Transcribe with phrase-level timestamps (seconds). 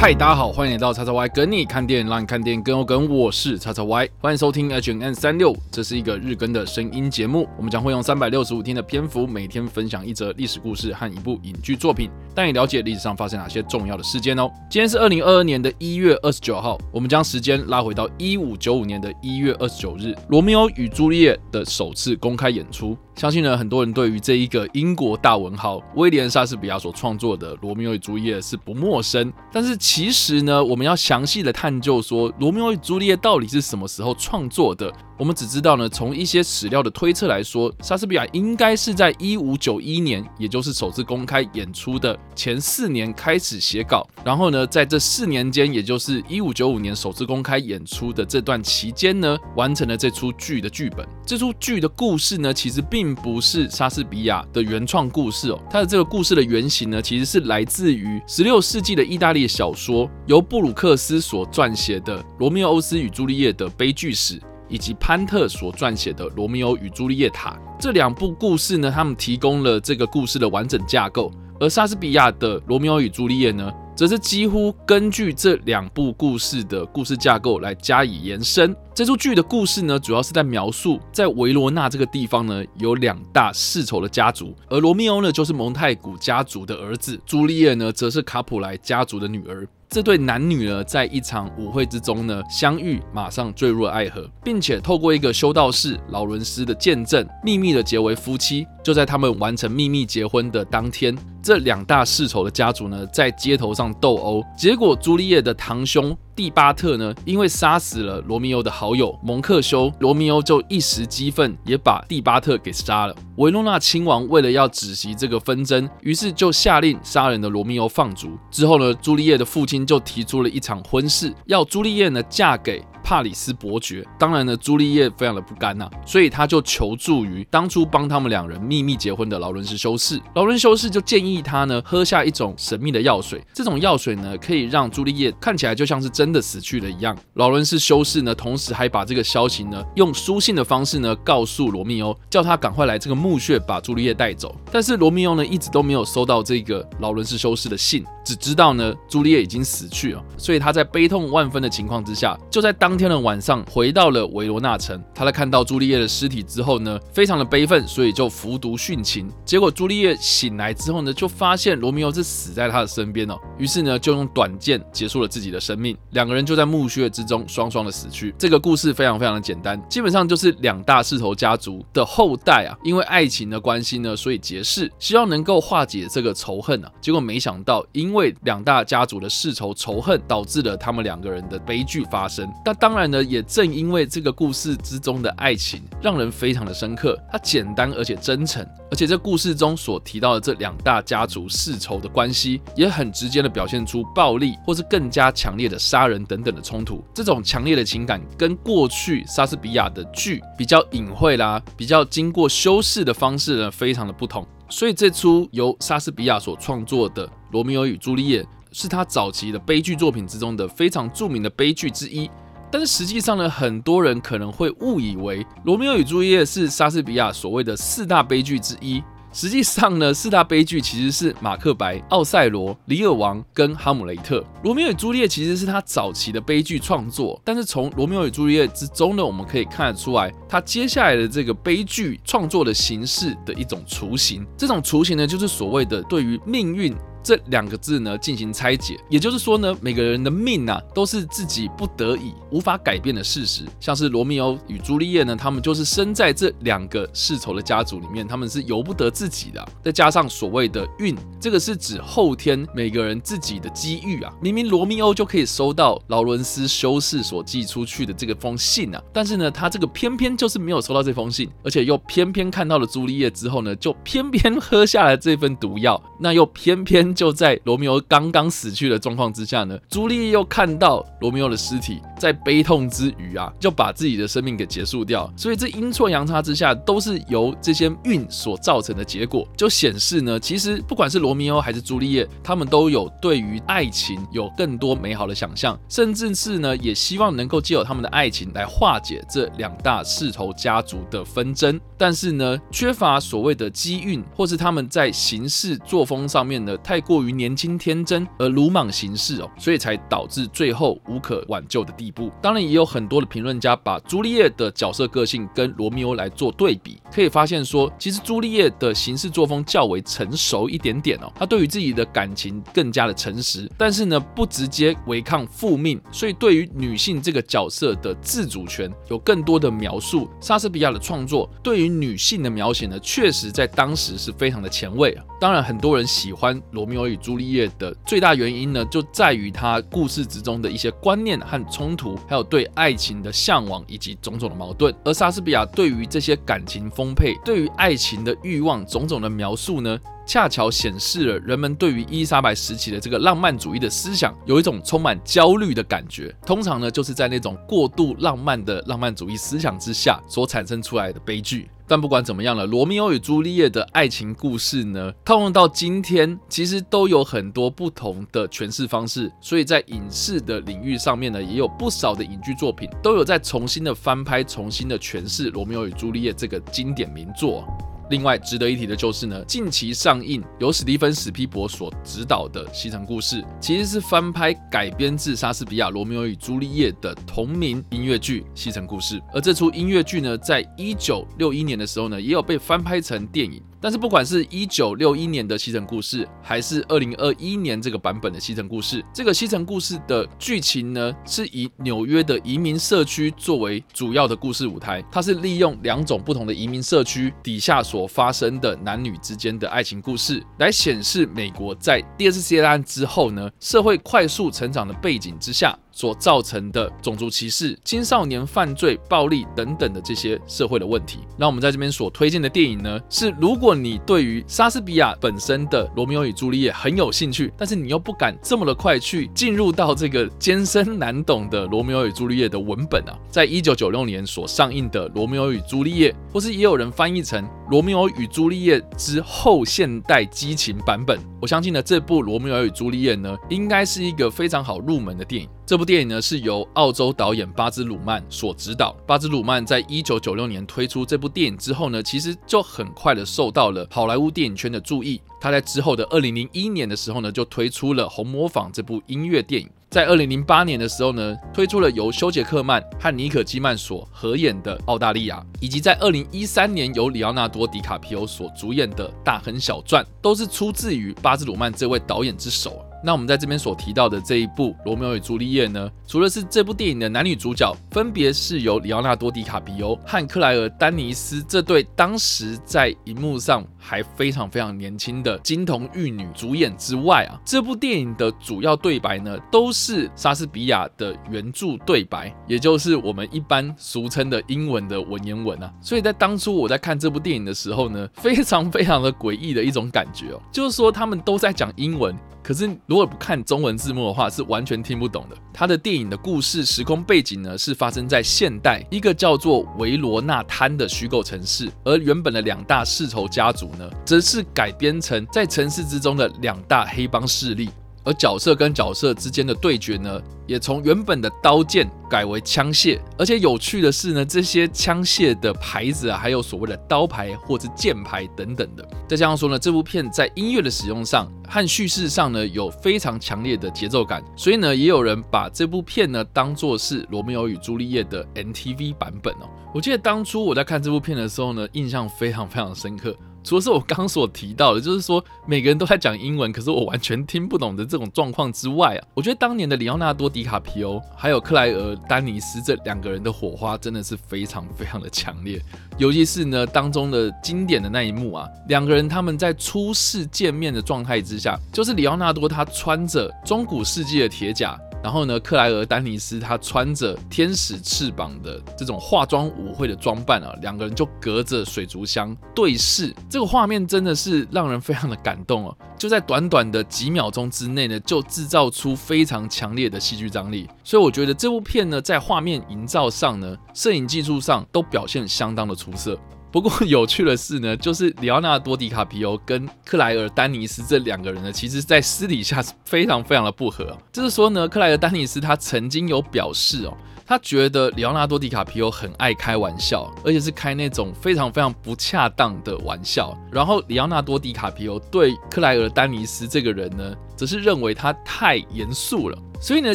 [0.00, 3.06] 嗨，大家好，欢迎来到叉叉 Y 跟你看电影，让你看电影更有梗。
[3.06, 7.46] 我是叉叉 Y，欢迎收听 H N 三六，这是一个日更的声音节目。
[7.58, 14.50] 我们将会用三百六十五天的篇幅，每天分享一则历史故事和一部影剧作品，带你了解历史上发生哪些重要的事件哦。
[14.70, 22.96] 今天是二零二二年的一月二十九号，我们将时间拉回到一五九五年的一月二十九日，《罗密欧与朱丽叶》的首次公开演出。
[23.16, 29.30] 相信呢，很多人对于这一个英国大文豪威廉·莎士比亚所创作的《罗密欧与朱丽叶》是不陌生。
[29.52, 34.90] 但是其实呢，我们要详细的探究说，《罗密欧与朱丽叶》到底是什么时候创作的？
[35.20, 44.08] 我们只知道呢，从一些史料的推测来说，莎士比亚应该是在一五九一年，也就是首次公开演出的前四年开始写稿。
[44.24, 51.06] 然后呢，在这四年间，也就是一五九五年首次公开演出的这段期间呢，完成了这出剧的剧本。
[51.26, 64.40] 这出剧的故事呢，其实并不是莎士比亚的原创故事哦，它的这个故事的原型呢，其实是来自于十六世纪的意大利小说，由布鲁克斯所撰写的《罗密欧斯与朱丽叶》的悲剧史。
[64.70, 78.74] 以及潘特所撰写的《罗密欧与朱丽叶塔》这两部故事呢，他们提供了这个故事的完整架构，而莎士比亚的《罗密欧与朱丽叶》呢，则是几乎根据这两部故事的故事架构来加以延伸。
[78.94, 89.66] 这出剧的故事呢，主要是在描述在维罗纳这个地方呢，有两大世仇的家族，而罗密欧呢，就是蒙太古家族的儿子，朱丽叶呢，则是卡普莱家族的女儿。
[89.90, 98.64] 这对男女呢，在一场舞会之中呢相遇，马上坠入爱河，并且透过一个修道士劳伦斯的见证，秘密的结为夫妻。
[98.84, 106.16] 就在他们完成秘密结婚的当天，这两大世仇的家族呢，在街头上斗殴，结果朱丽叶的堂兄。
[106.36, 113.14] 蒂巴特呢，因为杀死了罗密欧的好友蒙克修，罗密欧就一时激愤，也把蒂巴特给杀了。
[113.36, 118.38] 维诺纳亲王为了要止息这个纷争，于是就下令杀人的罗密欧放逐。
[118.50, 122.82] 之后呢，朱丽叶的父亲就提出了一场婚事，要朱丽叶呢嫁给。
[123.10, 130.22] 帕里斯伯爵，当然呢，朱丽叶非常的不甘呐，所以他就求助于当初帮他们两人秘密结婚的劳伦斯修士。
[130.36, 137.18] 劳伦修士就建议他呢，喝下一种神秘的药水，这种药水呢，可以让朱丽叶看起来就像是真的死去了一样。
[137.34, 144.54] 劳伦斯修士呢，同时还把这个消息呢，用书信的方式呢，告诉罗密欧，叫他赶快来这个墓穴把朱丽叶带走。
[144.70, 159.30] 但是罗密欧呢，一直都没有收到这个劳伦斯修士的信，只知道呢，朱丽叶已经死去了，所以他在悲痛万分的情况之下，就在当天的晚上回到了维罗纳城，他在看到朱丽叶的尸体之后呢，非常的悲愤，所以就服毒殉情。
[159.44, 165.96] 结果朱丽叶醒来之后呢，就发现罗密欧是死在他的身边哦，于是呢就用短剑结束了自己的生命。
[166.10, 168.34] 两个人就在墓穴之中双双的死去。
[168.38, 176.92] 这个故事非常非常的简单，基本上就是两大世仇家族的后代啊，因为爱情的关系呢，所以结识，希望能够化解这个仇恨啊。
[177.00, 182.46] 结果没想到，因为两大家族的世仇仇恨，导致了他们两个人的悲剧发生。
[182.64, 183.20] 但当当然呢。
[183.30, 197.04] 也正因为这个故事之中的爱情让人非常的深刻，它简单而且真诚，而且这故事中所提到的这两大家族世仇的关系，也很直接的表现出暴力或是更加强烈的杀人等等的冲突。
[197.14, 204.44] 这种强烈的情感跟过去莎士比亚的剧比较隐晦啦，比较经过修饰的方式呢，非常的不同。
[204.68, 212.28] 所以这出由莎士比亚所创作的《罗密欧与朱丽叶》是他早期的悲剧作品之中的非常著名的悲剧之一。
[212.70, 219.02] 但是实际上呢，很多人可能会误以为《罗密欧与朱丽叶》是莎士比亚所谓的四大悲剧之一。
[219.32, 224.38] 实际上呢，四大悲剧其实是《马克白》《奥赛罗》《李尔王》跟《哈姆雷特》。
[224.64, 234.44] 《罗密欧与朱丽叶》其实是他早期的悲剧创作，但是从《罗密欧与朱丽叶》之中呢，我们可以看得出来，他接下来的这个悲剧创作的形式的一种雏形。
[234.56, 236.92] 这种雏形呢，就是所谓的对于命运。
[237.22, 243.64] 这两个字呢进行拆解，也就是说呢，每个人的命啊都是自己不得已、无法改变的事实。
[243.78, 249.68] 像是罗密欧与朱丽叶呢，他们就是生在这两个世仇的家族里面，他们是由不得自己的。
[249.82, 254.32] 再加上所谓的运，这个是指后天每个人自己的机遇啊。
[254.40, 267.09] 明明罗密欧就可以收到劳伦斯修士所寄出去的这个封信啊，但是呢，他这个偏偏就是没有收到这封信，而且又偏偏看到了朱丽叶之后呢，就偏偏喝下了这份毒药，那又偏偏。
[267.14, 275.30] 就在罗密欧刚刚死去的状况之下呢，朱丽叶又看到罗密欧的尸体，在悲痛之余啊，就把自己的生命给结束掉。
[275.36, 291.80] 所以这阴错阳差之下，都是由这些运所造成的结果，就显示呢，其实不管是罗密欧还是朱丽叶，他们都有对于爱情有更多美好的想象，甚至是呢，也希望能够借由他们的爱情来化解这两大世仇家族的纷争。
[291.98, 296.99] 但是呢，缺乏所谓的机运，或是他们在行事作风上面呢太。
[297.00, 302.30] 过于年轻天真而鲁莽行事哦，所以才导致最后无可挽救的地步。
[302.42, 320.28] 当然，也有很多的评论家把朱丽叶的角色个性跟罗密欧来做对比，可以发现说，其实朱丽叶的行事作风较为成熟一点点哦，她对于自己的感情更加的诚实，但是呢，不直接违抗父命，所以对于女性这个角色的自主权有更多的描述。
[320.40, 325.24] 莎士比亚的创作对于女性的描写呢，确实在当时是非常的前卫啊。
[325.40, 334.94] 当然，很多人喜欢罗密欧与朱丽叶的最大原因呢，就在于他故事之中的一些观念和冲突，还有对爱情的向往以及种种的矛盾。
[335.04, 339.98] 而莎士比亚对于这些感情丰沛、对于爱情的欲望种种的描述呢？
[340.26, 346.32] 恰巧显示了人们对于伊丽莎白时期的这个浪漫主义的思想有一种充满焦虑的感觉。
[346.46, 351.68] 通常呢，就是在那种过度浪漫的浪漫主义思想之下所产生出来的悲剧。
[351.90, 359.28] 但不管怎么样了，罗密欧与朱丽叶的爱情故事呢，套用到今天，其实都有很多不同的诠释方式。
[359.40, 367.64] 所以在影视的领域上面呢，也有不少的影剧作品都有在重新的翻拍、重新的诠释罗密欧与朱丽叶这个经典名作。
[368.10, 379.14] 另外值得一提的就是呢，近期上映由史蒂芬史皮伯所执导的《西城故事》，其实是翻拍改编自莎士比亚《罗密欧与朱丽叶》的同名音乐剧《西城故事》。
[379.32, 383.62] 而这出音乐剧呢，在一九六一年的时候呢，也有被翻拍成电影。
[383.80, 395.02] 但是不管是一九六一年的《西城故事》，还是二零二一年这个版本的《西城故事》，这个《西城故事》的剧情呢，是以纽约的移民社区作为主要的故事舞台。
[395.10, 405.78] 它是利用两种不同的移民社区底下所发生的男女之间的爱情故事，来显示美国在第二次世界大战之后呢，社会快速成长的背景之下。
[406.00, 435.48] 所造成的种族歧视、青少年犯罪、暴力等等的这些社会的问题，那我们在这边所推荐的电影呢，是如果你对于莎士比亚本身的《罗密欧与朱丽叶》很有兴趣，但是你又不敢这么的快去进入到这个艰深难懂的《罗密欧与朱丽叶》的文本啊，在一九九六年所上映的《罗密欧与朱丽叶》，或是也有人翻译成《罗密欧与朱丽叶之后现代激情版本》，我相信呢，这部《罗密欧与朱丽叶》呢，应该是一个非常好入门的电影。
[435.64, 438.96] 这部电影呢是由澳洲导演巴兹鲁曼所执导。
[439.06, 445.22] 巴兹鲁曼在一九九六年推出这部电影之后呢，其实就很快的受到了好莱坞电影圈的注意。
[445.40, 449.70] 他在之后的二零零一年的时候呢，就推出了《红模仿》这部音乐电影。
[449.90, 462.80] 在二零零八年的时候呢，推出了由休杰克曼和尼可基曼所合演的《澳大利亚》，以及在二零一三年由里奥纳多·迪卡皮欧所主演的《大亨小传》，都是出自于巴兹鲁曼这位导演之手。
[463.02, 485.72] 那我们在这边所提到的这一部《罗密欧与朱丽叶》呢，除了是这部电影的男女主角分别是由里奥纳多·迪卡皮欧和克莱尔·丹尼斯这对当时在荧幕上还非常非常年轻的金童玉女主演之外啊，这部电影的主要对白呢，都是莎士比亚的原著对白，也就是我们一般俗称的英文的文言文啊。
[485.80, 492.14] 所以在当初我在看这部电影的时候呢，非常非常的诡异的一种感觉哦，就是说他们都在讲英文。
[492.42, 495.36] 可是，如果不看中文字幕的话，是完全听不懂的。
[495.54, 507.70] 他的电影的故事时空背景呢，是发生在现代一个叫做维罗纳滩的虚构城市，而原本的两大世仇家族呢，则是改编成在城市之中的两大黑帮势力。
[508.02, 510.20] 而角色跟角色之间的对决呢，
[510.50, 512.98] 也从原本的刀剑改为枪械。
[513.16, 518.84] 而且有趣的是呢，这些枪械的牌子啊，还有所谓的刀牌或者剑牌等等的。
[519.08, 524.24] 再加上说呢，这部片在音乐的使用上和叙事上呢，有非常强烈的节奏感。
[524.34, 529.48] 所以呢，也有人把这部片呢当做是《罗密欧与朱丽叶》的 NTV 版本哦。
[529.72, 533.14] 我记得当初我在看这部片的时候呢，印象非常非常深刻。
[533.42, 545.60] 除了是我刚所提到的，就是说每个人都在讲英文，可是我完全听不懂的这种状况之外啊，我觉得当年的里奥纳多·迪卡皮欧还有克莱尔·丹尼斯这两个人的火花真的是非常非常的强烈，
[545.98, 554.78] 尤其是呢当中的经典的那一幕啊，两个人他们在初次见面的状态之下，就是里奥纳多他穿着中古世纪的铁甲。
[555.02, 565.74] 然后呢，克莱尔·丹尼斯他穿着天使翅膀的这种化妆舞会的装扮啊，两个人就隔着水族箱对视，这个画面真的是让人非常的感动哦。
[565.98, 570.68] 就在短短的几秒钟之内呢，就制造出非常强烈的戏剧张力。
[570.84, 576.18] 所以我觉得这部片呢，在画面营造上呢，摄影技术上都表现相当的出色。
[576.52, 583.96] 不过有趣的是呢，就是里奥纳多·迪卡皮欧跟克莱尔·丹尼斯这两个人呢，其实在私底下是非常非常的不合。
[584.12, 586.96] 就是说呢，克莱尔·丹尼斯他曾经有表示哦。
[587.24, 593.32] 他觉得里奥纳多·迪卡皮欧很爱开玩笑，而且是开那种非常非常不恰当的玩笑。
[593.52, 599.38] 然后里奥纳多·迪卡皮欧对克莱尔·丹尼斯这个人呢，则是认为他太严肃了。
[599.58, 599.94] 所以呢，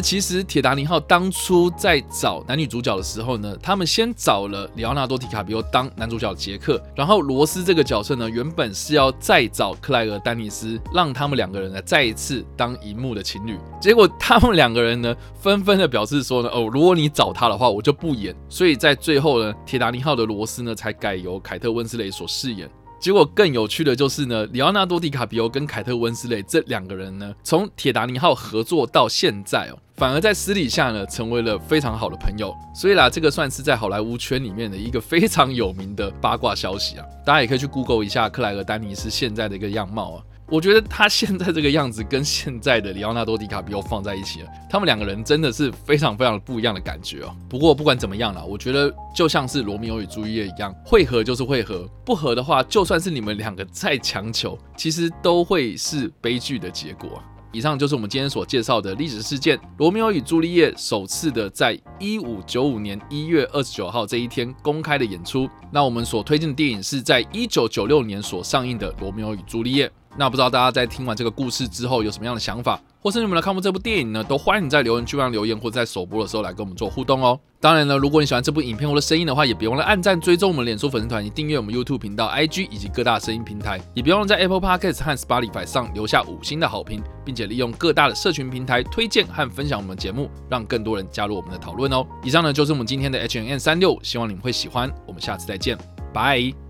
[0.00, 13.56] 其实铁达尼号当初在找男女主角的时候呢，他们先找了里奥纳多·迪卡皮欧当男主角杰克，然后罗斯这个角色呢，原本是要再找克莱尔·丹尼斯，让他们两个人呢再一次当荧幕的情侣。
[13.80, 18.34] 结果他们两个人呢，纷纷的表示说呢，哦，如果你找他的话，我就不演。
[18.48, 22.68] 所以在最后呢，铁达尼号的罗斯呢，才改由凯特温斯雷所饰演。
[22.98, 32.54] 结果更有趣的就是呢，里奥纳多·迪卡皮欧跟凯特·温斯雷这两个人呢，从铁达尼号合作到现在哦，反而在私底下呢，成为了非常好的朋友。
[32.74, 37.04] 所以啦，这个算是在好莱坞圈里面的一个非常有名的八卦消息啊。
[37.24, 40.22] 大家也可以去 Google 一下克莱尔·丹尼斯现在的一个样貌啊。
[40.48, 47.36] 我觉得他现在这个样子跟现在的里奥纳多·迪卡比奥放在一起了，他们两个人真的是非常非常不一样的感觉哦。
[47.48, 57.20] 不过不管怎么样啦，我觉得就像是罗密欧与朱丽叶一样，会合就是会合，不合的话，就算是你们两个再强求，其实都会是悲剧的结果。
[57.52, 65.48] 以上就是我们今天所介绍的历史事件——罗密欧与朱丽叶首次的在一五九五年一月二十九号这一天公开的演出。
[65.72, 69.88] 那我们所推荐的电影是在一九九六年所上映的《罗密欧与朱丽叶》。
[70.18, 74.24] 那不知道大家在听完这个故事之后有什么样的想法，或是你们来看过这部电影呢？
[74.24, 77.38] 都欢迎在留言区上留言，或者在首播的时候来跟我们做互动哦。
[77.60, 83.80] 当然了，如果你喜欢这部影片或者声音的话，也别忘了按赞、追踪我们脸书粉丝团，以及订阅我们 YouTube 频道、IG 以及各大声音平台。
[83.94, 92.06] 也别忘了在 Apple Podcast 和 Spotify 上留下五星的好评，并且利用各大的社群平台推荐和分享我们的节目，让更多人加入我们的讨论哦。
[92.22, 94.92] 以上呢就是我们今天的 H N N 三六，希望你们会喜欢。
[95.06, 95.76] 我们下次再见，
[96.12, 96.65] 拜。